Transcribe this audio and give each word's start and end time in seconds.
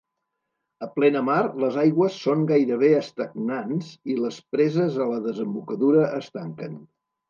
A 0.87 0.87
plenamar 0.95 1.35
les 1.65 1.77
aigües 1.83 2.17
són 2.23 2.43
gairebé 2.53 2.91
estagnants 3.03 3.95
i 4.15 4.19
les 4.25 4.43
preses 4.57 5.01
a 5.05 5.11
la 5.15 5.25
desembocadura 5.31 6.13
es 6.23 6.37
tanquen. 6.39 6.87